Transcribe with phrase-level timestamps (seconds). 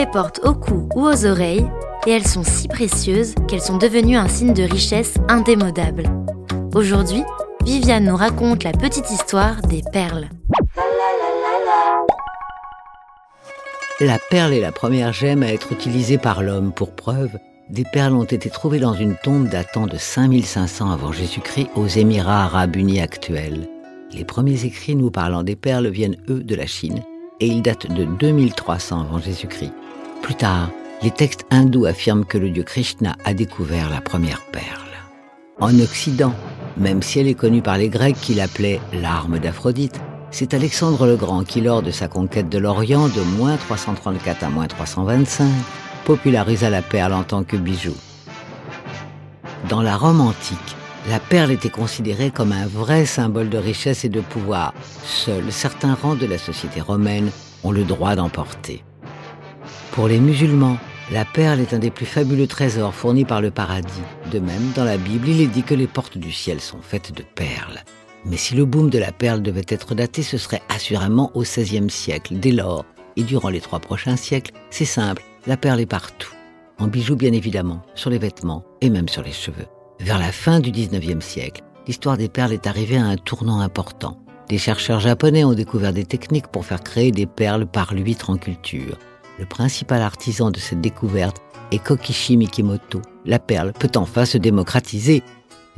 [0.00, 1.68] les porte au cou ou aux oreilles
[2.06, 6.04] et elles sont si précieuses qu'elles sont devenues un signe de richesse indémodable.
[6.74, 7.22] Aujourd'hui,
[7.66, 10.30] Viviane nous raconte la petite histoire des perles.
[14.00, 16.72] La perle est la première gemme à être utilisée par l'homme.
[16.72, 17.36] Pour preuve,
[17.68, 22.44] des perles ont été trouvées dans une tombe datant de 5500 avant Jésus-Christ aux Émirats
[22.44, 23.68] arabes unis actuels.
[24.12, 27.02] Les premiers écrits nous parlant des perles viennent, eux, de la Chine,
[27.40, 29.72] et ils datent de 2300 avant Jésus-Christ.
[30.22, 30.70] Plus tard,
[31.02, 34.90] les textes hindous affirment que le dieu Krishna a découvert la première perle.
[35.60, 36.34] En Occident,
[36.76, 41.16] même si elle est connue par les Grecs qui l'appelaient l'arme d'Aphrodite, c'est Alexandre le
[41.16, 45.48] Grand qui, lors de sa conquête de l'Orient de moins 334 à moins 325,
[46.04, 47.94] popularisa la perle en tant que bijou.
[49.68, 50.76] Dans la Rome antique,
[51.08, 54.74] la perle était considérée comme un vrai symbole de richesse et de pouvoir.
[55.04, 57.30] Seuls certains rangs de la société romaine
[57.64, 58.84] ont le droit d'en porter.
[59.92, 60.78] Pour les musulmans,
[61.10, 64.02] la perle est un des plus fabuleux trésors fournis par le paradis.
[64.30, 67.12] De même, dans la Bible, il est dit que les portes du ciel sont faites
[67.12, 67.82] de perles.
[68.24, 71.90] Mais si le boom de la perle devait être daté, ce serait assurément au XVIe
[71.90, 72.34] siècle.
[72.36, 72.84] Dès lors,
[73.16, 76.32] et durant les trois prochains siècles, c'est simple, la perle est partout.
[76.78, 79.66] En bijoux bien évidemment, sur les vêtements et même sur les cheveux.
[79.98, 84.18] Vers la fin du XIXe siècle, l'histoire des perles est arrivée à un tournant important.
[84.48, 88.36] Des chercheurs japonais ont découvert des techniques pour faire créer des perles par l'huître en
[88.36, 88.96] culture.
[89.40, 91.40] Le principal artisan de cette découverte
[91.72, 93.00] est Kokishi Mikimoto.
[93.24, 95.22] La perle peut enfin se démocratiser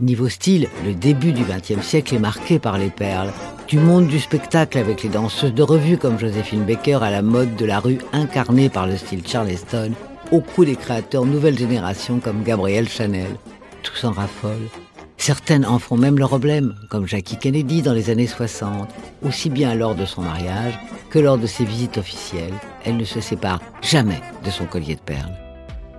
[0.00, 3.30] Niveau style, le début du XXe siècle est marqué par les perles.
[3.68, 7.54] Du monde du spectacle avec les danseuses de revue comme Joséphine Baker à la mode
[7.54, 9.92] de la rue incarnée par le style Charleston,
[10.32, 13.36] au coup des créateurs nouvelle génération comme Gabrielle Chanel.
[13.84, 14.70] Tous en raffolent.
[15.24, 18.88] Certaines en font même leur problème, comme Jackie Kennedy dans les années 60.
[19.22, 20.76] Aussi bien lors de son mariage
[21.10, 25.00] que lors de ses visites officielles, elle ne se sépare jamais de son collier de
[25.00, 25.30] perles.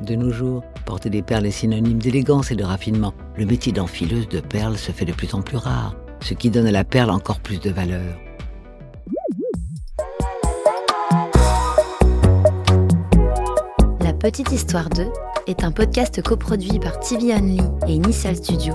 [0.00, 3.12] De nos jours, porter des perles est synonyme d'élégance et de raffinement.
[3.36, 6.68] Le métier d'enfileuse de perles se fait de plus en plus rare, ce qui donne
[6.68, 8.16] à la perle encore plus de valeur.
[14.00, 15.08] La Petite Histoire 2
[15.46, 18.74] est un podcast coproduit par TV Only et Initial Studio,